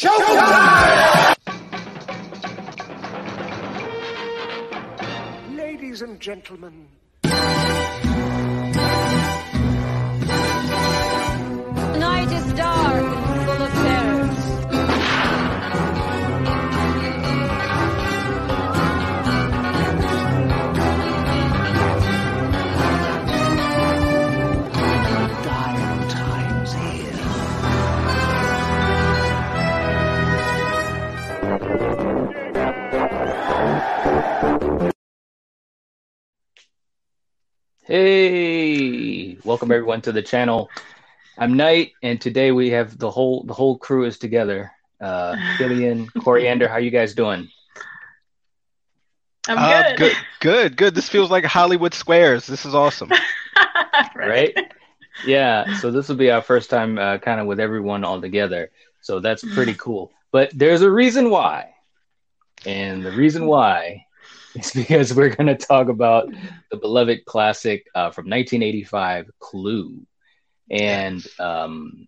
[0.00, 1.36] Showtime!
[5.54, 6.88] Ladies and gentlemen.
[37.90, 40.70] Hey, welcome everyone to the channel.
[41.36, 44.70] I'm Knight, and today we have the whole the whole crew is together.
[45.00, 47.48] Uh, Killian, Coriander, how you guys doing?
[49.48, 49.96] I'm Uh, good.
[49.98, 50.94] good, good, good.
[50.94, 52.46] This feels like Hollywood Squares.
[52.46, 53.10] This is awesome.
[54.14, 54.54] Right?
[55.24, 55.74] Yeah.
[55.80, 58.70] So this will be our first time, uh, kind of with everyone all together.
[59.00, 60.12] So that's pretty cool.
[60.30, 61.74] But there's a reason why,
[62.64, 64.06] and the reason why
[64.54, 66.28] is because we're going to talk about
[66.70, 70.06] the beloved classic uh, from 1985, Clue.
[70.70, 72.06] And um,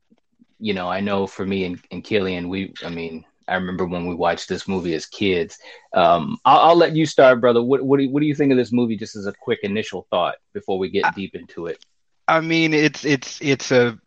[0.63, 4.07] you know, I know for me and, and Killian, we, I mean, I remember when
[4.07, 5.59] we watched this movie as kids.
[5.93, 7.61] Um, I'll, I'll let you start, brother.
[7.61, 9.59] What, what do you, what do you think of this movie, just as a quick
[9.65, 11.85] initial thought before we get deep into it?
[12.29, 13.99] I mean, it's it's it's a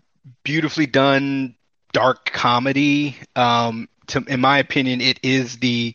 [0.43, 1.55] beautifully done
[1.91, 3.17] dark comedy.
[3.35, 5.93] Um, to, in my opinion, it is the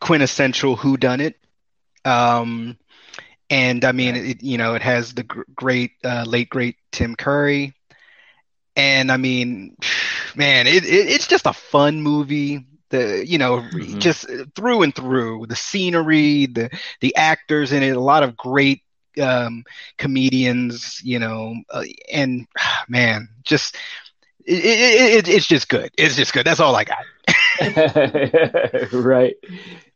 [0.00, 1.34] quintessential whodunit.
[2.04, 2.76] Um,
[3.50, 7.74] and I mean, it, you know, it has the great uh, late great Tim Curry,
[8.76, 9.76] and I mean,
[10.36, 12.66] man, it, it it's just a fun movie.
[12.90, 13.98] The you know, Mhm.
[13.98, 16.70] just through and through, the scenery, the
[17.00, 18.82] the actors in it, a lot of great
[19.20, 19.64] um,
[19.98, 22.46] comedians, you know, uh, and
[22.88, 23.76] man, just
[24.44, 25.90] it, it, it, it's just good.
[25.98, 26.46] It's just good.
[26.46, 27.04] That's all I got.
[28.92, 29.34] right.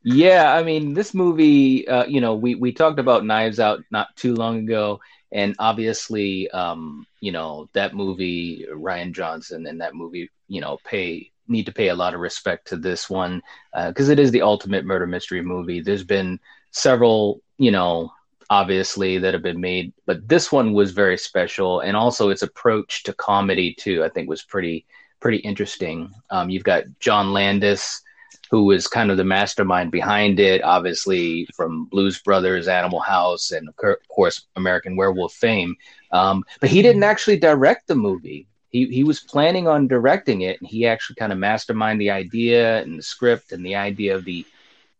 [0.04, 4.14] Yeah, I mean, this movie, uh, you know, we we talked about Knives Out not
[4.16, 5.00] too long ago,
[5.32, 11.30] and obviously, um, you know, that movie, Rian Johnson, and that movie, you know, pay
[11.48, 13.42] need to pay a lot of respect to this one
[13.88, 15.80] because it is the ultimate murder mystery movie.
[15.80, 16.38] There's been
[16.70, 18.12] several, you know,
[18.50, 23.04] obviously that have been made, but this one was very special, and also its approach
[23.04, 24.04] to comedy too.
[24.04, 24.84] I think was pretty
[25.20, 26.12] pretty interesting.
[26.30, 28.02] Um, you've got John Landis,
[28.50, 33.68] who was kind of the mastermind behind it, obviously from Blues Brothers, Animal House, and
[33.68, 33.74] of
[34.08, 35.76] course American Werewolf fame.
[36.12, 38.46] Um, but he didn't actually direct the movie.
[38.70, 42.82] He he was planning on directing it, and he actually kind of masterminded the idea
[42.82, 44.44] and the script and the idea of the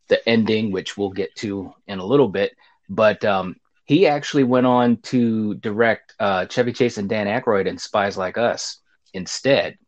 [0.09, 2.57] the ending, which we'll get to in a little bit.
[2.89, 7.79] But um, he actually went on to direct uh, Chevy Chase and Dan Aykroyd in
[7.79, 8.79] Spies Like Us
[9.13, 9.79] instead,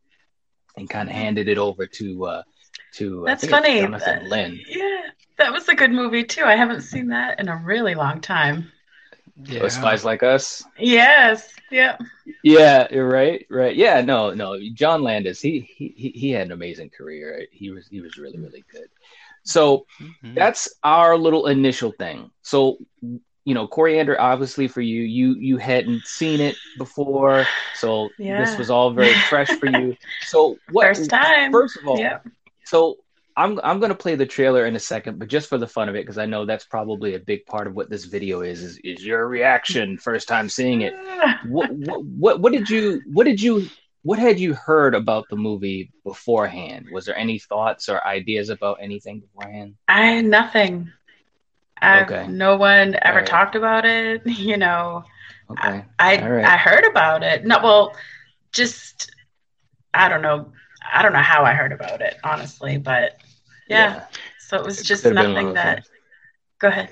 [0.76, 2.42] and kind of handed it over to uh,
[2.96, 3.80] to I That's think funny.
[3.80, 4.60] Jonathan That- Lynn.
[4.68, 5.02] Yeah,
[5.38, 6.44] that was a good movie too.
[6.44, 8.70] I haven't seen that in a really long time.
[9.60, 10.64] Oh, Spies Like Us.
[10.78, 11.52] Yes.
[11.70, 11.98] Yeah.
[12.42, 13.76] Yeah, you're right, right.
[13.76, 14.58] Yeah, no, no.
[14.72, 17.36] John Landis, he he he- he had an amazing career.
[17.38, 17.48] Right?
[17.52, 18.88] He was he was really really good.
[19.42, 20.34] So Mhm.
[20.34, 22.30] that's our little initial thing.
[22.42, 22.78] So
[23.44, 28.70] you know, Coriander, obviously for you, you you hadn't seen it before, so this was
[28.70, 29.96] all very fresh for you.
[30.22, 30.86] So what?
[30.96, 31.52] First time.
[31.52, 32.18] First of all, Yeah.
[32.66, 32.96] So
[33.36, 35.94] I'm I'm gonna play the trailer in a second, but just for the fun of
[35.94, 38.62] it, because I know that's probably a big part of what this video is.
[38.62, 40.94] Is, is your reaction first time seeing it?
[41.46, 43.68] What, what what what did you what did you
[44.02, 46.86] what had you heard about the movie beforehand?
[46.92, 49.74] Was there any thoughts or ideas about anything beforehand?
[49.88, 50.92] I nothing.
[51.80, 52.26] I, Okay.
[52.28, 53.26] No one ever Alright.
[53.26, 54.22] talked about it.
[54.26, 55.04] You know,
[55.50, 56.44] Okay, I All right.
[56.44, 57.44] I heard about it.
[57.44, 57.96] No, well,
[58.52, 59.10] just
[59.94, 60.52] I don't know.
[60.92, 63.20] I don't know how I heard about it, honestly, but
[63.68, 64.06] yeah.
[64.38, 65.84] So it was just Could've been one nothing of that.
[65.84, 65.90] things.
[66.58, 66.90] Go ahead.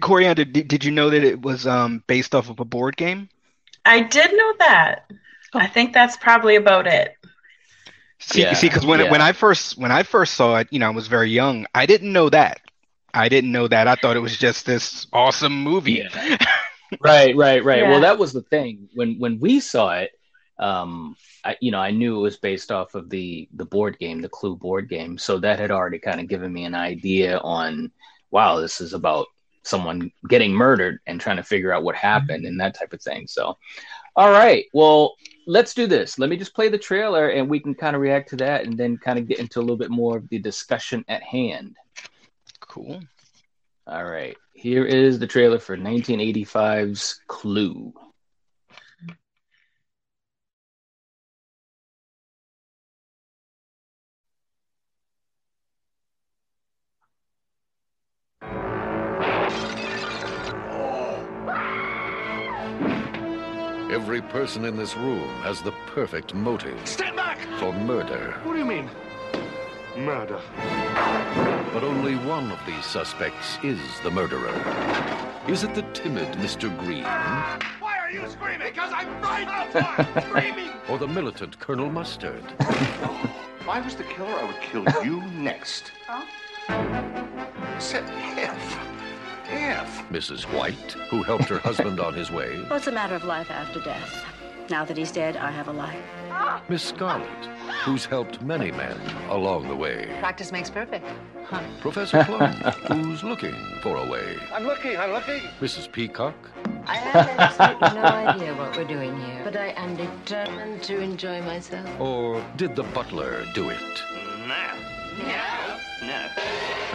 [0.00, 3.28] Coriander, did, did you know that it was um, based off of a board game?
[3.84, 5.10] I did know that.
[5.54, 7.14] I think that's probably about it.
[8.18, 9.10] See, Yeah, see, because when yeah.
[9.10, 11.66] when I first when I first saw it, you know, I was very young.
[11.74, 12.60] I didn't know that.
[13.14, 13.86] I didn't know that.
[13.88, 16.04] I thought it was just this awesome movie.
[17.00, 17.90] right right right Yeah.
[17.90, 20.17] well that was the thing when when we saw it
[20.58, 24.20] um I, you know i knew it was based off of the the board game
[24.20, 25.18] the clue board game.
[25.18, 27.90] So that had already kind of given me an idea on
[28.30, 29.26] wow this is about
[29.62, 33.26] someone getting murdered and trying to figure out what happened and that type of thing.
[33.26, 33.56] So
[34.16, 34.64] all right.
[34.72, 35.14] Well
[35.46, 36.18] let's do this.
[36.18, 38.76] Let me just play the trailer and we can kind of react to that and
[38.76, 41.76] then kind of get into a little bit more of the discussion at hand.
[42.60, 43.00] Cool.
[43.86, 44.36] all right.
[44.54, 47.92] Here is the trailer for 1985's clue
[63.98, 67.40] Every person in this room has the perfect motive Stand back!
[67.58, 68.38] for murder.
[68.44, 68.88] What do you mean?
[69.96, 70.40] Murder.
[71.72, 74.54] But only one of these suspects is the murderer.
[75.48, 76.70] Is it the timid Mr.
[76.78, 78.68] Green Why are you screaming?
[78.68, 80.70] Because I'm right outside screaming!
[80.88, 82.44] or the militant Colonel Mustard?
[83.60, 85.90] If I was the killer, I would kill you next.
[86.06, 86.24] Huh?
[87.80, 88.04] Said
[88.38, 88.87] F.
[89.50, 90.04] F.
[90.10, 90.42] Mrs.
[90.56, 92.60] White, who helped her husband on his way?
[92.68, 94.24] Well, it's a matter of life after death.
[94.70, 96.02] Now that he's dead, I have a life.
[96.68, 97.46] Miss Scarlet,
[97.84, 98.98] who's helped many men
[99.30, 100.14] along the way?
[100.20, 101.06] Practice makes perfect.
[101.80, 102.52] Professor Plum,
[102.92, 104.36] who's looking for a way?
[104.52, 105.40] I'm looking, I'm looking.
[105.60, 105.90] Mrs.
[105.90, 106.34] Peacock,
[106.86, 111.40] I have absolutely no idea what we're doing here, but I am determined to enjoy
[111.42, 111.88] myself.
[111.98, 114.02] or did the butler do it?
[114.46, 114.74] No.
[115.18, 115.78] No.
[116.06, 116.26] No.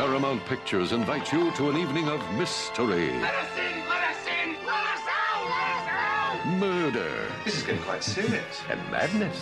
[0.04, 4.50] Paramount Pictures invites you to an evening of mystery, Let us in, let us in!
[4.66, 6.58] Let us out, let us out!
[6.58, 8.62] murder, This is getting quite serious.
[8.70, 9.38] and madness.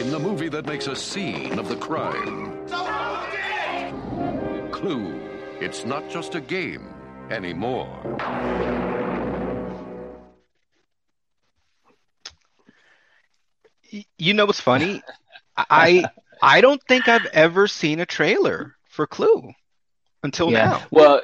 [0.00, 2.84] In the movie that makes a scene of the crime, So
[3.30, 4.72] did it?
[4.72, 5.20] Clue.
[5.60, 6.88] It's not just a game
[7.30, 7.86] anymore.
[14.18, 15.02] You know what's funny?
[15.56, 16.04] I
[16.42, 19.52] I don't think I've ever seen a trailer for Clue
[20.24, 20.82] until now.
[20.90, 21.22] Well,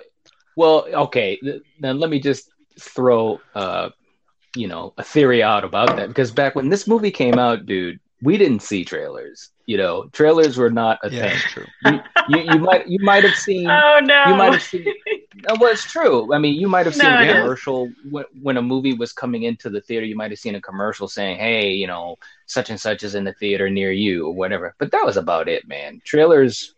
[0.56, 1.36] well, okay.
[1.36, 2.50] th- Then let me just
[2.80, 3.90] throw, uh,
[4.54, 7.98] you know, a theory out about that because back when this movie came out, dude,
[8.22, 9.50] we didn't see trailers.
[9.66, 11.42] You know, trailers were not a Yeah, thing.
[11.46, 11.66] true.
[11.80, 13.68] You, you, you might you might have seen.
[13.70, 14.24] Oh no.
[14.24, 14.84] You might have seen.
[15.34, 16.32] No, well, it's true.
[16.34, 19.44] I mean, you might have seen No, a commercial when, when a movie was coming
[19.44, 20.04] into the theater.
[20.06, 22.16] You might have seen a commercial saying, "Hey, you know,
[22.46, 24.74] such and such is in the theater near you," or whatever.
[24.78, 26.00] But that was about it, man.
[26.04, 26.74] Trailers,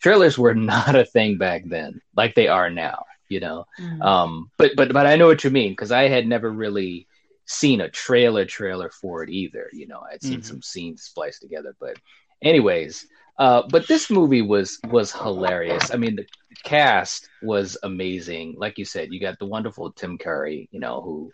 [0.00, 3.04] trailers were not a thing back then, like they are now.
[3.28, 3.64] You know.
[3.80, 4.02] Mm.
[4.04, 7.06] Um, but but but I know what you mean because I had never really
[7.50, 9.68] seen a trailer trailer for it either.
[9.72, 10.44] You know, I'd seen Mhm.
[10.44, 11.74] some scenes spliced together.
[11.80, 11.96] But
[12.42, 13.06] anyways,
[13.38, 15.90] uh, but this movie was was hilarious.
[15.92, 16.26] I mean, the
[16.62, 18.54] cast was amazing.
[18.56, 20.68] Like you said, you got the wonderful Tim Curry.
[20.70, 21.32] You know who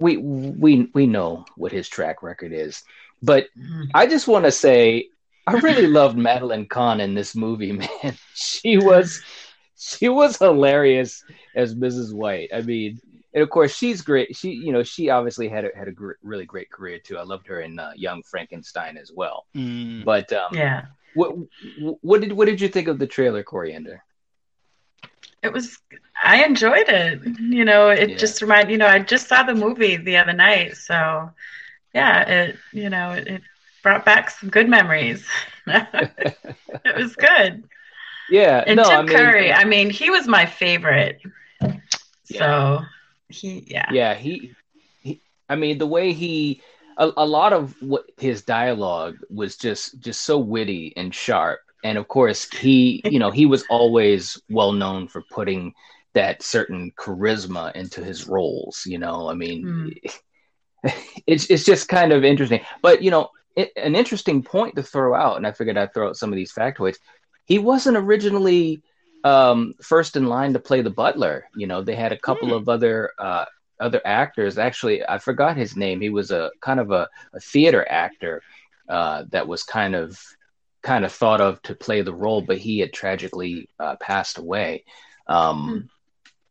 [0.00, 2.82] we we we know what his track record is.
[3.22, 3.90] But Mhm.
[3.94, 5.08] I just want to say
[5.46, 8.16] I really loved Madeline Kahn in this movie, man.
[8.34, 9.20] She was
[9.76, 11.22] she was hilarious
[11.54, 12.14] as Mrs.
[12.14, 12.50] White.
[12.54, 13.00] I mean,
[13.34, 14.34] and of course she's great.
[14.36, 17.18] She, you know, she obviously had a, had a gr- really great career too.
[17.18, 19.46] I loved her in uh, Young Frankenstein as well.
[19.56, 20.04] Mm.
[20.04, 20.86] But um, Yeah.
[21.14, 21.36] what
[22.00, 24.02] what did what did you think of the trailer, Coriander?
[25.42, 25.78] It was
[26.22, 27.20] I enjoyed it.
[27.38, 28.16] You know, it Yeah.
[28.16, 31.30] just reminded you know, I just saw the movie the other night, so
[31.94, 33.42] yeah, it you know, it, it
[33.82, 35.24] brought back some good memories.
[35.66, 37.64] it was good.
[38.30, 41.20] Yeah, And no, Tim I mean, Curry, I mean, he was my favorite.
[42.24, 42.80] So
[43.28, 43.86] he yeah.
[43.92, 44.52] yeah, he,
[45.02, 46.62] he I mean, the way he
[46.98, 51.60] a, a lot of what his dialogue was just just so witty and sharp.
[51.84, 55.74] And of course, he, you know, he was always well known for putting
[56.14, 59.28] that certain charisma into his roles, you know.
[59.28, 59.94] I mean,
[60.82, 60.90] hmm.
[61.26, 62.60] it's it's just kind of interesting.
[62.82, 66.08] But, you know, it, an interesting point to throw out, and I figured I'd throw
[66.08, 66.96] out some of these factoids.
[67.44, 68.82] He wasn't originally
[69.24, 71.48] um, first in line to play the butler.
[71.54, 73.44] You know, they had a couple of other uh,
[73.80, 74.58] other actors.
[74.58, 76.00] Actually, I forgot his name.
[76.00, 78.42] He was a kind of a, a theater actor
[78.88, 80.18] uh, that was kind of
[80.82, 84.84] kind of thought of to play the role, but he had tragically uh, passed away.
[85.26, 85.90] Um,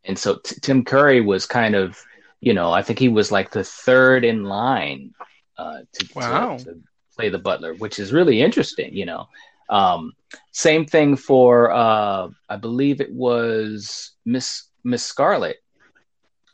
[0.05, 1.99] And so t- Tim Curry was kind of,
[2.39, 5.13] you know, I think he was like the third in line
[5.57, 6.19] uh, to, to-
[6.59, 6.77] to
[7.15, 9.27] play the butler, which is really interesting, you know.
[9.69, 10.13] Um,
[10.51, 15.57] same thing for, uh, I believe it was Miss Miss Scarlet.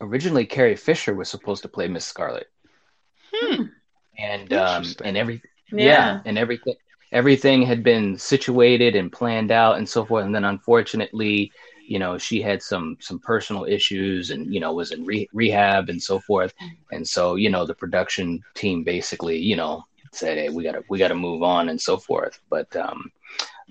[0.01, 2.48] Originally, Carrie Fisher was supposed to play Miss Scarlet,
[3.34, 3.63] Hmm.
[4.17, 5.41] and um, and every
[5.72, 5.86] Yeah.
[5.86, 6.75] yeah, and everything
[7.12, 10.25] everything had been situated and planned out and so forth.
[10.25, 11.51] And then unfortunately,
[11.88, 15.89] you know, she had some some personal issues and you know was in re- rehab
[15.89, 16.53] and so forth.
[16.91, 19.84] And so you know the production team basically you know
[20.15, 22.39] said, hey, we gotta we gotta move on and so forth.
[22.50, 23.12] But um,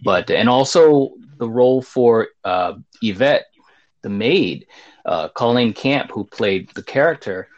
[0.03, 3.47] but and also the role for uh, Yvette,
[4.03, 4.67] the maid,
[5.05, 7.49] uh, Colleen Camp, who played the character,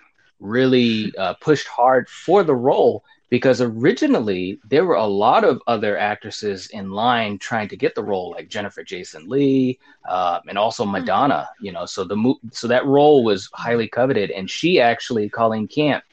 [0.40, 5.98] really uh, pushed hard for the role because originally there were a lot of other
[5.98, 10.84] actresses in line trying to get the role, like Jennifer Jason Lee, uh, and also
[10.84, 11.48] Madonna.
[11.60, 15.66] You know, so the mo- so that role was highly coveted, and she actually, Colleen
[15.66, 16.04] Camp,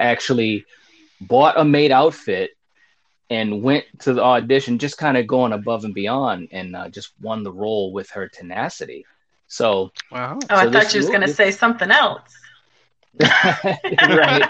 [0.00, 0.66] actually
[1.20, 2.50] bought a maid outfit
[3.28, 7.12] and went to the audition, just kind of going above and beyond, and uh, just
[7.20, 9.04] won the role with her tenacity.
[9.48, 10.38] So Wow.
[10.50, 12.32] Oh, I thought this you was going to say something else.
[13.20, 14.42] right.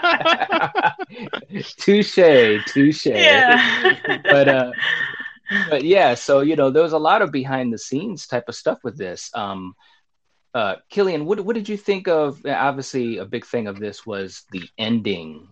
[1.77, 3.05] touche, touche.
[3.05, 4.19] Yeah.
[4.23, 4.71] but uh,
[5.69, 6.15] but yeah.
[6.15, 8.97] So you know, there was a lot of behind the scenes type of stuff with
[8.97, 9.31] this.
[9.33, 9.75] Um,
[10.53, 12.45] uh, Killian, what what did you think of?
[12.45, 15.47] Obviously, a big thing of this was the ending,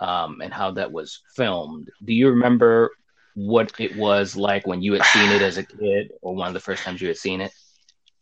[0.00, 1.88] um, and how that was filmed.
[2.04, 2.90] Do you remember
[3.34, 6.54] what it was like when you had seen it as a kid, or one of
[6.54, 7.52] the first times you had seen it?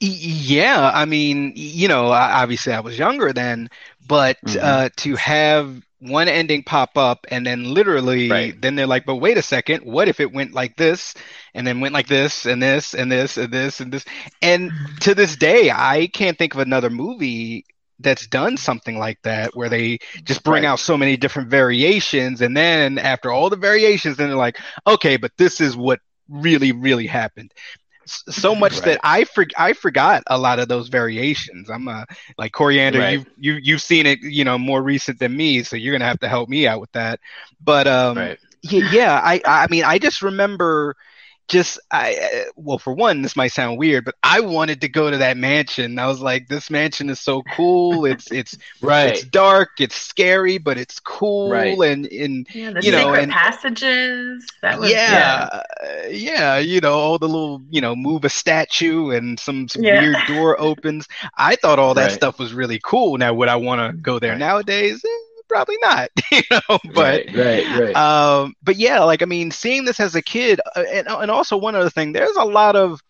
[0.00, 3.68] Yeah, I mean, you know, obviously I was younger then,
[4.06, 4.60] but Mhm.
[4.60, 8.54] uh, to have one ending pop up and then literally, Right.
[8.60, 11.14] then they're like, but wait a second, what if it went like this
[11.54, 14.04] and then went like this and this and this and this and this?
[14.42, 17.64] And to this day, I can't think of another movie
[18.00, 20.66] that's done something like that where they just bring Right.
[20.66, 25.16] out so many different variations and then after all the variations, then they're like, okay,
[25.16, 27.52] but this is what really, really happened
[28.06, 28.84] so much Right.
[28.84, 31.70] that I for, I forgot a lot of those variations.
[31.70, 32.04] I'm uh,
[32.38, 33.18] like Coriander, Right.
[33.18, 36.20] you you you've seen it, you know, more recent than me, so you're gonna have
[36.20, 37.20] to help me out with that.
[37.60, 38.38] But um, Right.
[38.62, 40.96] yeah, yeah, I I mean, I just remember
[41.48, 45.10] just I uh, well, for one, this might sound weird, but I wanted to go
[45.10, 45.98] to that mansion.
[45.98, 48.06] I was like, this mansion is so cool.
[48.06, 49.10] It's it's Right.
[49.10, 51.78] it's dark, it's scary, but it's cool Right.
[51.78, 54.46] and and Yeah, the You know, secret and- passages.
[54.62, 55.62] That was yeah, uh,
[56.08, 60.00] yeah, you know, all the little, you know, move a statue and some, some Yeah.
[60.00, 61.06] weird door opens.
[61.36, 62.12] I thought all that Right.
[62.12, 63.18] stuff was really cool.
[63.18, 64.38] Now, would I want to go there Right.
[64.38, 65.04] nowadays?
[65.04, 65.13] Eh,
[65.54, 66.78] probably not, you know.
[66.94, 67.96] But right, right, right.
[67.96, 71.56] um, but yeah, like I mean, seeing this as a kid, uh, and and also
[71.56, 73.00] one other thing, there's a lot of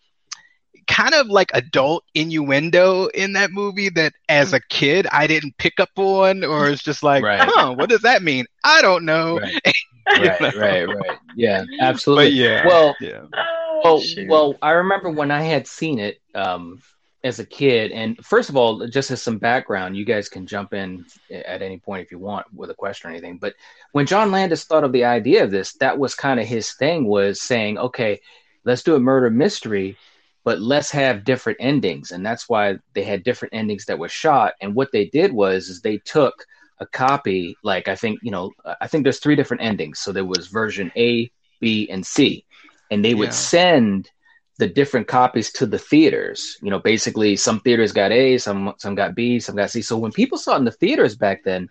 [0.87, 5.79] kind of like adult innuendo in that movie that as a kid I didn't pick
[5.79, 7.39] up on, or it's just like, Right.
[7.41, 8.45] huh, what does that mean?
[8.63, 9.39] I don't know.
[9.39, 9.61] right,
[10.19, 10.51] right, know?
[10.55, 11.17] right, right.
[11.35, 12.25] Yeah, absolutely.
[12.25, 13.21] But yeah, Well, yeah.
[13.33, 14.29] Oh, well, shoot.
[14.29, 14.55] well.
[14.61, 16.81] I remember when I had seen it um,
[17.25, 20.73] as a kid, and first of all, just as some background, you guys can jump
[20.73, 23.37] in at any point if you want with a question or anything.
[23.39, 23.55] But
[23.93, 27.07] when John Landis thought of the idea of this, that was kind of his thing
[27.07, 28.21] was saying, okay,
[28.63, 29.97] let's do a murder mystery,
[30.43, 34.53] but let's have different endings, and that's why they had different endings that were shot.
[34.61, 36.45] And what they did was, is they took
[36.79, 39.99] a copy, like I think you know, I think there's three different endings.
[39.99, 42.45] So there was version A, B, and C,
[42.91, 43.33] and they would Yeah.
[43.33, 44.11] send
[44.57, 46.57] the different copies to the theaters.
[46.61, 49.81] You know, basically some theaters got A, some some got B, some got C.
[49.81, 51.69] So when people saw it in the theaters back then,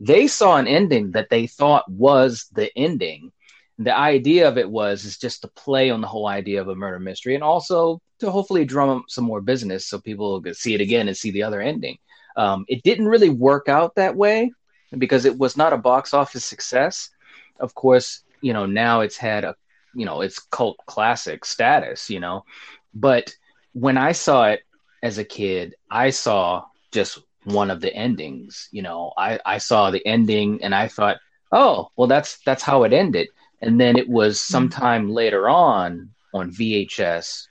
[0.00, 3.32] they saw an ending that they thought was the ending.
[3.78, 6.74] The idea of it was is just to play on the whole idea of a
[6.74, 10.74] murder mystery and also to hopefully drum up some more business so people could see
[10.74, 11.98] it again and see the other ending.
[12.36, 14.52] Um, it didn't really work out that way
[14.96, 17.10] because it was not a box office success.
[17.58, 19.56] Of course, you know, now it's had a,
[19.94, 22.44] you know, it's cult classic status, you know.
[22.94, 23.34] But
[23.72, 24.62] when I saw it
[25.02, 29.12] as a kid, I saw just one of the endings, you know.
[29.16, 31.18] I, I saw the ending and I thought,
[31.52, 33.28] oh, well, that's that's how it ended.
[33.60, 34.52] And then it was hmm.
[34.52, 37.46] sometime later on on VHS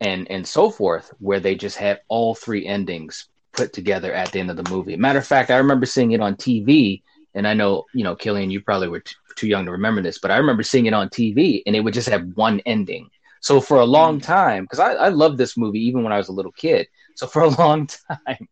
[0.00, 4.40] and and so forth where they just had all three endings put together at the
[4.40, 4.96] end of the movie.
[4.96, 7.02] Matter of fact, I remember seeing it on TV,
[7.36, 10.18] and I know you know, Killian, you probably were t- too young to remember this,
[10.18, 13.10] but I remember seeing it on TV, and it would just have one ending.
[13.40, 16.28] So for a long time, because I, I loved this movie even when I was
[16.28, 16.88] a little kid.
[17.16, 18.48] So for a long time,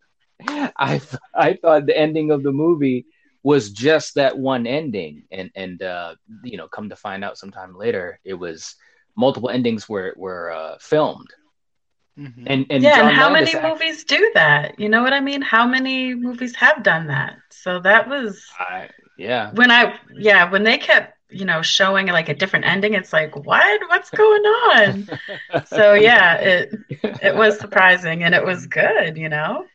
[0.76, 3.06] I th- I thought the ending of the movie
[3.42, 6.14] was just that one ending, and and uh,
[6.44, 8.76] you know, come to find out sometime later, it was
[9.16, 11.30] multiple endings were were uh, filmed.
[12.18, 12.44] Mhm.
[12.46, 14.78] And and yeah, John and how Landis many act- movies do that?
[14.78, 15.42] You know what I mean?
[15.42, 17.38] How many movies have done that?
[17.50, 22.28] So that was I, yeah, when I yeah, when they kept, you know, showing like
[22.28, 23.80] a different ending, it's like, what?
[23.88, 25.10] What's going on?
[25.64, 26.74] so yeah, it
[27.20, 29.70] it was surprising and it was good, you know?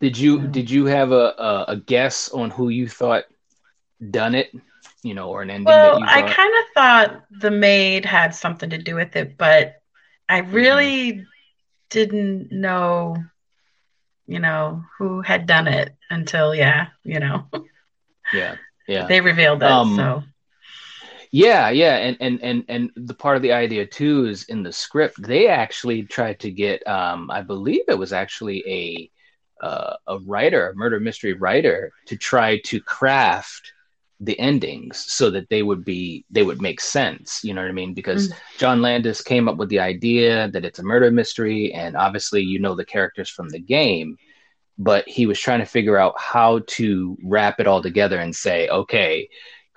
[0.00, 3.24] Did you did you have a, a a guess on who you thought
[4.10, 4.52] done it?
[5.02, 8.34] You know, or an ending Well, that you I kind of thought the maid had
[8.34, 9.74] something to do with it, but
[10.28, 10.90] I Mm-hmm.
[10.94, 11.27] really
[11.90, 13.16] didn't know,
[14.26, 17.46] you know, who had done it until, yeah, you know,
[18.32, 19.06] yeah, yeah.
[19.06, 19.70] they revealed it.
[19.70, 20.22] Um, so,
[21.30, 24.72] Yeah, yeah, and and and and the part of the idea too is in the
[24.72, 25.20] script.
[25.20, 29.10] They actually tried to get, um, I believe it was actually a
[29.64, 33.72] uh, a writer, a murder mystery writer, to try to craft
[34.20, 37.44] the endings so that they would be they would make sense.
[37.44, 37.94] You know what I mean?
[37.94, 38.34] Because mm.
[38.58, 42.58] John Landis came up with the idea that it's a murder mystery, and obviously you
[42.58, 44.16] know the characters from the game,
[44.76, 48.68] but he was trying to figure out how to wrap it all together and say,
[48.68, 49.28] okay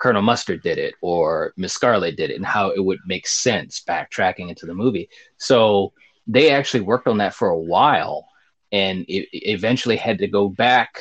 [0.02, 3.80] Colonel Mustard did it or Miss Scarlet did it and how it would make sense
[3.88, 5.08] backtracking into the movie.
[5.36, 5.92] So
[6.26, 8.26] they actually worked on that for a while
[8.72, 11.00] and it eventually had to go back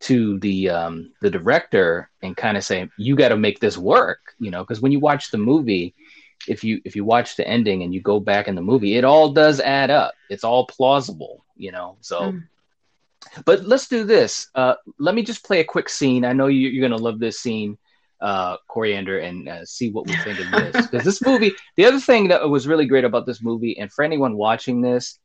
[0.00, 4.18] to the um, the director and kind of say, "You got to make this work,"
[4.38, 5.94] you know, because when you watch the movie,
[6.46, 9.04] if you if you watch the ending and you go back in the movie, it
[9.04, 10.14] all does add up.
[10.28, 11.96] It's all plausible, you know.
[12.00, 12.42] So, Mm.
[13.44, 14.48] but let's do this.
[14.54, 16.24] Uh, let me just play a quick scene.
[16.24, 17.76] I know you, you're gonna love this scene,
[18.20, 20.86] uh, Coriander, and uh, see what we think of this.
[20.86, 24.04] Because this movie, the other thing that was really great about this movie, and for
[24.04, 25.18] anyone watching this,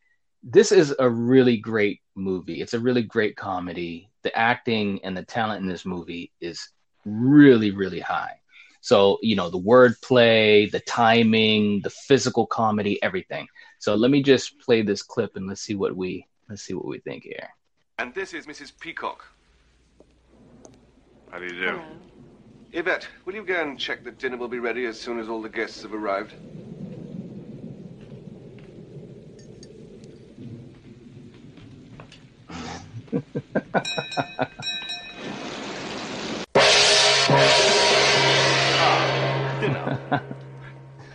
[0.44, 2.62] this is a really great movie.
[2.62, 4.10] It's a really great comedy.
[4.24, 6.70] The acting and the talent in this movie is
[7.06, 8.40] really, really high.
[8.82, 13.48] So, you know, the wordplay, the timing, the physical comedy, everything.
[13.80, 16.86] So let me just play this clip and let's see what we let's see what
[16.86, 17.50] we think here.
[17.98, 18.78] And this is Mrs.
[18.78, 19.26] Peacock.
[21.32, 21.82] How do you do?
[22.74, 25.42] Yvette, will you go and check that dinner will be ready as soon as all
[25.42, 26.34] the guests have arrived?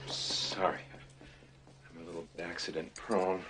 [0.06, 0.78] Sorry.
[1.90, 3.42] I'm a little accident prone.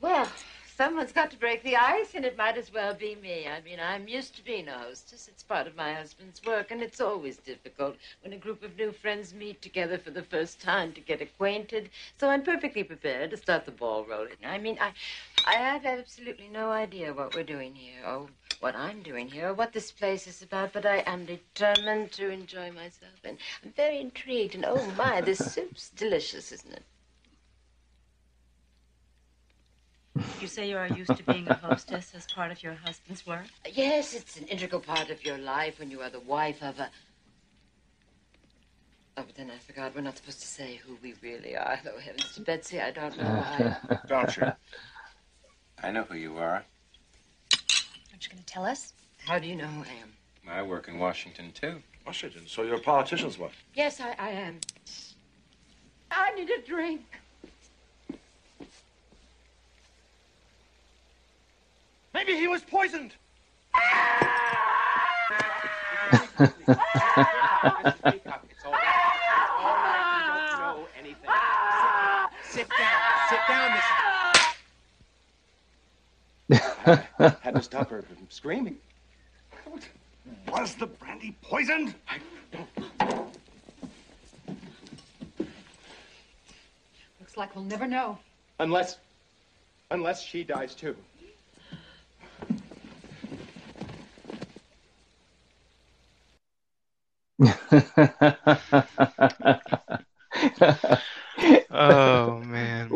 [0.00, 0.26] Well,
[0.78, 3.48] someone's got to break the ice, and it might as well be me.
[3.48, 5.26] I mean, I'm used to being a hostess.
[5.26, 8.92] It's part of my husband's work, and it's always difficult when a group of new
[8.92, 11.90] friends meet together for the first time to get acquainted.
[12.20, 14.36] So I'm perfectly prepared to start the ball rolling.
[14.46, 14.92] I mean, I,
[15.44, 18.28] I have absolutely no idea what we're doing here, or
[18.60, 22.30] what I'm doing here, or what this place is about, but I am determined to
[22.30, 24.54] enjoy myself, and I'm very intrigued.
[24.54, 26.84] And oh my, this soup's delicious, isn't it?
[30.40, 33.46] You say you are used to being a hostess as part of your husband's work?
[33.72, 36.90] Yes, it's an integral part of your life when you are the wife of a.
[39.16, 39.94] Oh, but then I forgot.
[39.94, 41.78] We're not supposed to say who we really are.
[41.84, 43.98] Though heavens to Betsy, I don't know why.
[44.08, 44.52] Don't you?
[45.82, 46.64] I know who you are.
[48.12, 48.92] Aren't you going to tell us?
[49.18, 50.12] How do you know who I am?
[50.48, 51.82] I work in Washington, too.
[52.06, 53.62] Washington, so you're a politician's wife.
[53.74, 54.60] Yes, I, I am.
[56.10, 57.04] I need a drink.
[62.28, 63.14] Maybe he was poisoned.
[66.12, 66.40] It's
[68.66, 69.14] all right.
[70.26, 71.30] You don't know anything.
[72.42, 73.00] Sit down.
[73.30, 73.70] Sit down,
[77.18, 78.76] I had to stop her from screaming.
[80.48, 81.94] Was the brandy poisoned?
[82.10, 82.18] I
[82.52, 82.68] don't.
[87.20, 88.18] Looks like we'll never know.
[88.60, 88.98] Unless,
[89.90, 90.94] unless she dies too.
[101.70, 102.90] Oh man.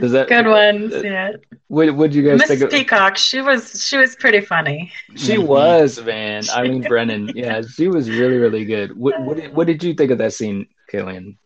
[0.00, 1.32] Does that Good ones, yeah.
[1.68, 4.92] What would you guys Miss think of Peacock, she was she was pretty funny.
[5.16, 6.44] She was, man.
[6.54, 7.32] Eileen Brennan.
[7.34, 8.96] Yeah, she was really, really good.
[8.96, 11.36] What what did, what did you think of that scene, Killian?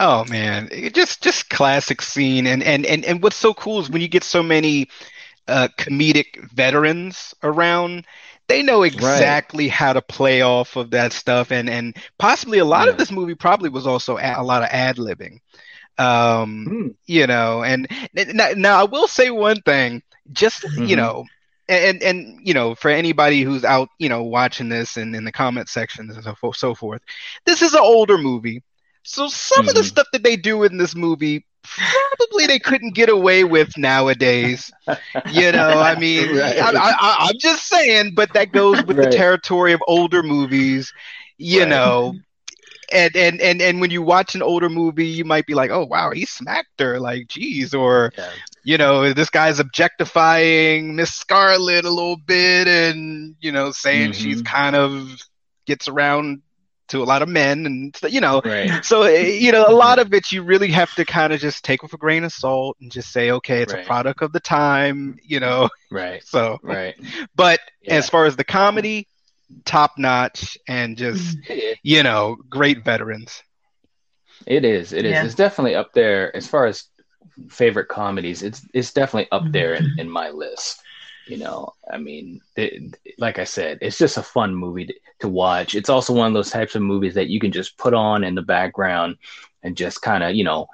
[0.00, 3.90] Oh man, it just just classic scene, and and and and what's so cool is
[3.90, 4.88] when you get so many
[5.48, 8.06] uh, comedic veterans around,
[8.48, 12.88] they know exactly how to play off of that stuff, and and possibly a lot
[12.88, 15.38] of this movie probably was also a, a lot of ad libbing.
[15.98, 16.72] Um,
[17.06, 20.02] you know, and now, now I will say one thing,
[20.32, 20.96] just you Mhm.
[20.96, 21.24] know,
[21.68, 25.32] and and you know, for anybody who's out, you know, watching this and in the
[25.32, 27.02] comment sections and so forth, so forth,
[27.46, 28.62] this is an older movie.
[29.02, 33.08] So some of the stuff that they do in this movie, probably they couldn't get
[33.08, 34.70] away with nowadays.
[35.30, 36.58] You know, I mean, Right.
[36.60, 39.04] I, I'm just saying, but that goes with Right.
[39.04, 40.92] the territory of older movies.
[41.38, 41.68] You Right.
[41.68, 42.14] know,
[42.92, 45.84] and and and and when you watch an older movie, you might be like, "Oh
[45.86, 48.12] wow, he smacked her!" Like, geez, or
[48.64, 54.42] you know, this guy's objectifying Miss Scarlet a little bit, and you know, saying she's
[54.42, 54.42] mm-hmm.
[54.42, 55.08] kind of
[55.66, 56.42] gets around
[56.92, 58.84] to a lot of men, and you know, Right.
[58.84, 61.64] so eh, you know, a lot of it you really have to kind of just
[61.64, 63.82] take with a grain of salt and just say, okay, it's Right.
[63.82, 65.68] a product of the time, you know.
[65.90, 66.22] Right.
[66.32, 66.94] So, Right.
[67.34, 69.08] but as far as the comedy,
[69.64, 71.36] top notch, and just
[71.82, 73.42] you know, great veterans.
[74.46, 74.92] It is.
[74.92, 75.12] It is.
[75.12, 75.24] Yeah.
[75.24, 76.84] It's definitely up there as far as
[77.48, 78.42] favorite comedies.
[78.42, 80.80] It's it's definitely up there in, in my list.
[81.26, 85.28] You know, I mean, it, like I said, it's just a fun movie to, to
[85.28, 85.74] watch.
[85.74, 88.34] It's also one of those types of movies that you can just put on in
[88.34, 89.16] the background
[89.62, 90.66] and just kind of, you know,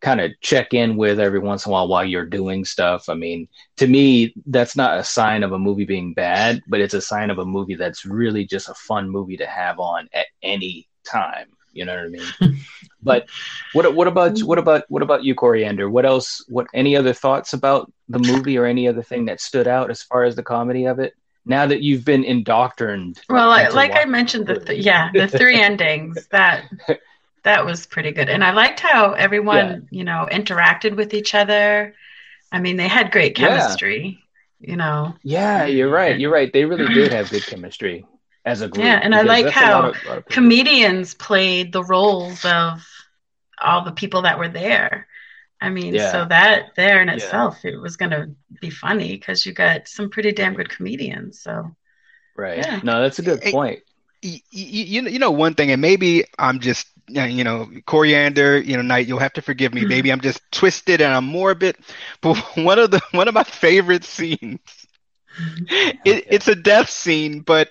[0.00, 3.08] kind of check in with every once in a while while you're doing stuff.
[3.08, 6.94] I mean, to me, that's not a sign of a movie being bad, but it's
[6.94, 10.26] a sign of a movie that's really just a fun movie to have on at
[10.42, 11.48] any time.
[11.72, 12.08] You know what I
[12.48, 12.60] mean?
[13.02, 13.28] But
[13.72, 14.46] what what about mm-hmm.
[14.46, 15.88] what about what about you, Coriander?
[15.88, 16.44] What else?
[16.48, 20.02] What any other thoughts about the movie or any other thing that stood out as
[20.02, 21.14] far as the comedy of it?
[21.46, 23.20] Now that you've been indoctrined.
[23.28, 26.64] Well, like, like I mentioned, the th- yeah, the three endings that
[27.44, 29.78] that was pretty good, and I liked how everyone Yeah.
[29.98, 31.94] you know interacted with each other.
[32.52, 33.48] I mean, they had great Yeah.
[33.48, 34.22] chemistry.
[34.60, 36.18] You know, Yeah, you're right.
[36.20, 36.52] You're right.
[36.52, 38.04] They really did have good chemistry
[38.44, 38.84] as a group.
[38.84, 40.42] Yeah, and I like how of- lot of people.
[40.42, 42.86] comedians played the roles of
[43.60, 45.06] all the people that were there.
[45.60, 46.10] I mean, Yeah.
[46.10, 47.14] so that there in Yeah.
[47.14, 51.40] itself, it was going to be funny because you got some pretty damn good comedians.
[51.42, 51.74] So
[52.36, 52.58] Right.
[52.58, 52.80] Yeah.
[52.82, 53.80] No, that's a good Hey, point.
[54.22, 58.76] you, you, you know one thing, and maybe I'm just uh, you know coriander, you
[58.76, 59.06] know, night.
[59.06, 59.84] You'll have to forgive me.
[59.84, 61.76] Maybe I'm just twisted and I'm morbid.
[62.22, 64.60] But one of the one of my favorite scenes,
[66.04, 67.70] it, it's a death scene, but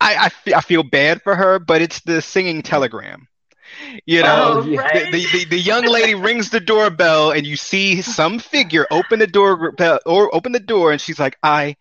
[0.00, 1.58] I, I I feel bad for her.
[1.58, 3.28] But it's the singing telegram.
[4.06, 5.10] You know, Oh, right.
[5.10, 9.26] the, the, the young lady rings the doorbell and you see some figure open the
[9.26, 9.74] door
[10.06, 11.76] or open the door and she's like, I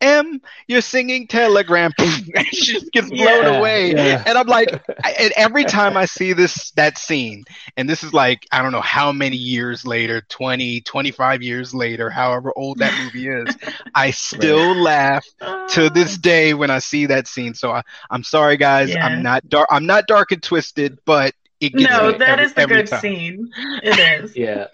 [0.00, 1.92] am your singing telegram.
[1.98, 3.92] and she just gets blown Yeah, away.
[3.94, 4.22] yeah.
[4.24, 4.70] And I'm like,
[5.04, 7.44] I, and every time I see this, that scene,
[7.76, 12.10] and this is like, I don't know how many years later, 20, 25 years later,
[12.10, 13.56] however old that movie is,
[13.94, 15.24] I still laugh
[15.70, 16.20] to this ah.
[16.20, 17.54] day when I see that scene.
[17.54, 18.94] So I, I'm sorry, guys.
[18.94, 19.04] Yeah.
[19.04, 19.68] I'm not dark.
[19.70, 22.86] I'm not dark and twisted, but it gets no, me that every, is the good
[22.86, 23.00] time.
[23.00, 23.50] scene.
[23.82, 24.36] It is.
[24.36, 24.66] Yeah.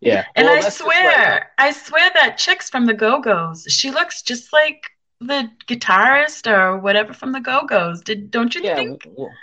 [0.00, 0.24] Yeah.
[0.34, 3.66] And Well, I that's just swear, I swear that chick's from the Go Go's.
[3.68, 8.02] She looks just like the guitarist or whatever from the Go Go's.
[8.02, 8.74] Did don't you yeah.
[8.74, 9.08] think?
[9.16, 9.40] Well,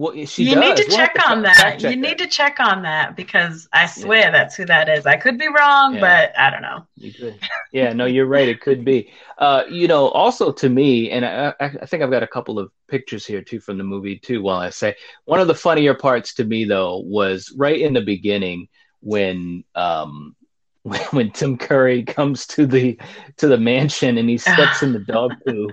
[0.00, 0.64] well, she you does.
[0.64, 1.78] need to We'll check on fact that.
[1.80, 5.04] check You need to check on that because I swear that's who that is.
[5.04, 6.00] I could be wrong, Yeah.
[6.00, 6.86] but I don't know.
[6.96, 7.38] You could.
[7.72, 8.48] Yeah, no, you're right.
[8.48, 9.12] It could be.
[9.36, 12.72] Uh, you know, also to me, and I, I think I've got a couple of
[12.88, 14.42] pictures here too from the movie too.
[14.42, 14.94] While I say
[15.26, 18.68] one of the funnier parts to me though was right in the beginning
[19.00, 20.34] when um
[20.82, 22.98] when, when Tim Curry comes to the
[23.36, 25.68] to the mansion and he steps in the dog poo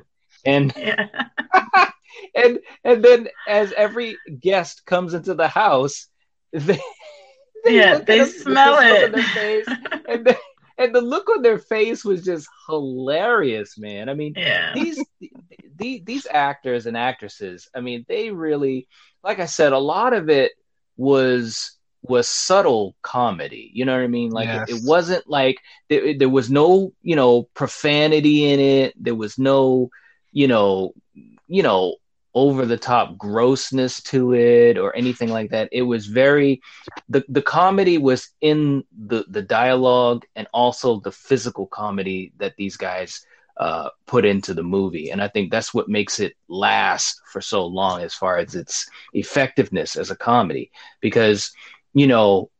[0.45, 1.07] and Yeah.
[2.35, 6.07] and and then as every guest comes into the house,
[6.53, 6.79] they,
[7.63, 9.11] they Yeah, they him smell it.
[9.11, 9.73] their face,
[10.07, 10.37] and the,
[10.77, 14.09] and the look on their face was just hilarious, man.
[14.09, 14.73] I mean, Yeah.
[14.73, 15.07] these
[15.77, 18.87] these these actors and actresses, I mean, they really,
[19.23, 20.51] like I said, a lot of it
[20.97, 21.71] was
[22.03, 23.69] was subtle comedy.
[23.73, 24.31] You know what I mean?
[24.31, 25.57] Like it, it wasn't like
[25.89, 28.93] there, there was no you know profanity in it.
[28.97, 29.89] There was no
[30.31, 30.93] you know
[31.47, 31.95] you know
[32.37, 35.69] over the top grossness to it or anything like that.
[35.71, 36.61] It was very
[37.09, 42.77] the the comedy was in the the dialogue and also the physical comedy that these
[42.77, 43.25] guys
[43.57, 47.65] uh, put into the movie, and I think that's what makes it last for so
[47.65, 50.69] long as far as its effectiveness as a comedy.
[51.01, 51.51] Because
[51.95, 52.51] you know,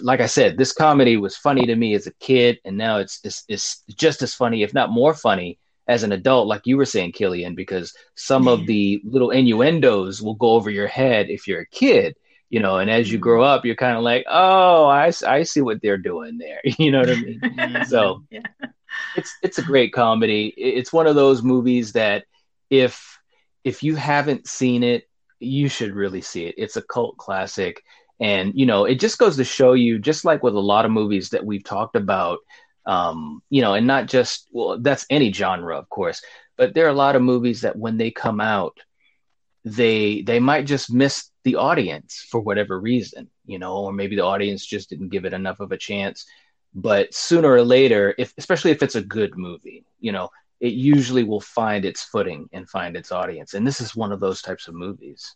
[0.00, 3.20] like I said, this comedy was funny to me as a kid, and now it's
[3.22, 6.84] it's, it's just as funny, if not more funny, as an adult, like you were
[6.84, 8.66] saying, Killian, because some of mm-hmm.
[8.66, 12.16] the little innuendos will go over your head if you're a kid,
[12.50, 13.22] you know, and as you mm-hmm.
[13.22, 16.60] grow up, you're kind of like, oh, I, I see what they're doing there.
[16.78, 17.40] You know what I mean?
[17.40, 17.84] Mm-hmm.
[17.84, 18.40] so Yeah.
[19.16, 20.54] it's it's a great comedy.
[20.56, 22.24] It's one of those movies that
[22.70, 23.18] if
[23.62, 26.54] if you haven't seen it, you should really see it.
[26.56, 27.82] It's a cult classic.
[28.18, 30.90] And you know, it just goes to show you, just like with a lot of
[30.90, 32.38] movies that we've talked about,
[32.86, 36.22] um, you know, and not just well, that's any genre, of course,
[36.56, 38.78] but there are a lot of movies that when they come out,
[39.64, 44.24] they they might just miss the audience for whatever reason, you know, or maybe the
[44.24, 46.26] audience just didn't give it enough of a chance.
[46.74, 51.24] But sooner or later, if especially if it's a good movie, you know, it usually
[51.24, 53.54] will find its footing and find its audience.
[53.54, 55.34] And this is one of those types of movies.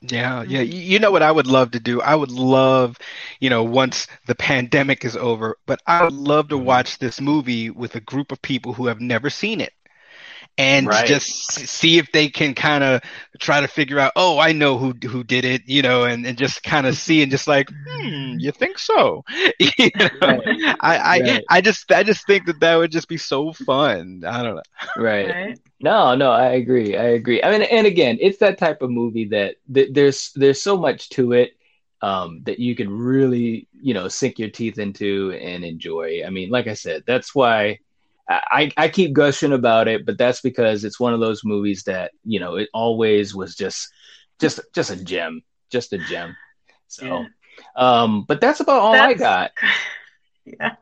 [0.00, 0.60] Yeah, yeah.
[0.60, 2.00] You you know what I would love to do?
[2.00, 2.96] I would love,
[3.40, 6.64] you know, once the pandemic is over, but I would love to mm-hmm.
[6.66, 9.72] watch this movie with a group of people who have never seen it
[10.58, 11.06] and Right.
[11.06, 13.02] just see if they can kind of
[13.40, 16.38] try to figure out, oh, I know who who did it, you know, and, and
[16.38, 19.24] just kind of see and just like, hmm, you think so?
[19.60, 20.08] you know?
[20.22, 20.42] Right.
[20.80, 21.44] I I, Right.
[21.50, 24.22] I just I just think that that would just be so fun.
[24.26, 24.62] I don't know.
[24.96, 25.36] Right.
[25.36, 25.58] Right?
[25.80, 26.96] No, no, I agree.
[26.96, 27.42] I agree.
[27.42, 31.08] I mean, and again, it's that type of movie that th- there's there's so much
[31.10, 31.52] to it
[32.02, 36.22] um, that you can really, you know, sink your teeth into and enjoy.
[36.26, 37.78] I mean, like I said, that's why
[38.28, 42.12] I, I keep gushing about it, but that's because it's one of those movies that,
[42.24, 43.88] you know, it always was just
[44.40, 46.36] just just a gem, just a gem.
[46.88, 47.24] So, Yeah.
[47.76, 49.52] um, but that's about all I got.
[50.44, 50.76] Yeah.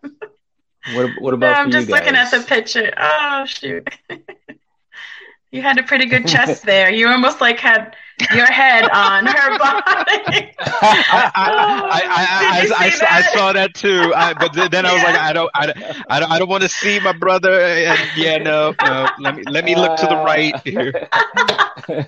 [0.85, 2.01] What what No, about I'm for just you guys?
[2.01, 2.93] looking at the picture.
[2.97, 3.87] Oh shoot.
[5.51, 6.91] you had a pretty good chest there.
[6.91, 7.97] You almost like had
[8.35, 10.53] your head on her body.
[10.59, 14.13] I, I, I, Did you I, I, I saw that too.
[14.15, 15.77] I, but then then I was like, I don't, I, don't-
[16.09, 17.61] I don't, I don't want to see my brother.
[17.61, 19.09] And yeah, no, no.
[19.21, 21.09] Let me, let me look to the right here.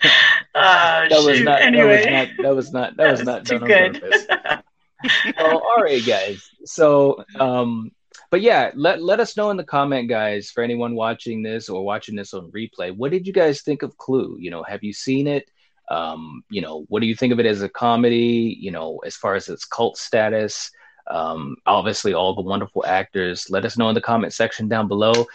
[0.54, 2.34] Oh, that was not anyway.
[2.42, 4.00] that was not that was not that was not too done on good.
[4.00, 4.26] purpose.
[5.38, 6.50] well, all right, guys.
[6.64, 7.92] So, um,
[8.30, 11.84] but yeah, let let us know in the comment, guys, for anyone watching this or
[11.84, 12.94] watching this on replay.
[12.96, 14.36] What did you guys think of Clue?
[14.40, 15.48] You know, have you seen it?
[15.90, 18.56] Um, you know, what do you think of it as a comedy?
[18.60, 20.70] You know, as far as its cult status.
[21.10, 23.46] Um, obviously, all the wonderful actors.
[23.48, 25.26] Let us know in the comment section down below.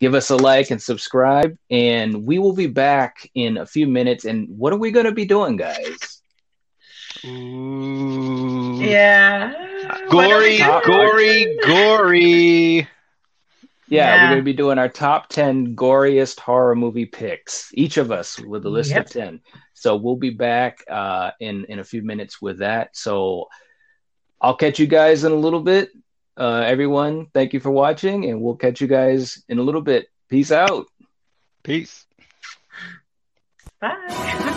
[0.00, 4.24] Give us a like and subscribe, and we will be back in a few minutes.
[4.24, 6.22] And what are we going to be doing, guys?
[7.26, 8.78] Ooh.
[8.80, 9.52] Yeah.
[10.08, 12.76] Gory, gory, gory.
[12.78, 12.86] Yeah,
[13.88, 14.22] Yeah.
[14.22, 18.38] we're going to be doing our top 10 goriest horror movie picks, each of us
[18.40, 19.06] with a list Yep.
[19.06, 19.40] of 10.
[19.80, 22.94] So we'll be back uh, in, in a few minutes with that.
[22.94, 23.48] So
[24.38, 25.88] I'll catch you guys in a little bit.
[26.36, 30.08] Uh, everyone, thank you for watching, and we'll catch you guys in a little bit.
[30.28, 30.86] Peace out.
[31.62, 32.04] Peace.
[33.80, 34.56] Bye.